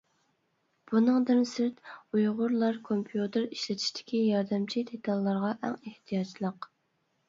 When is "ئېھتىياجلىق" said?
5.83-6.73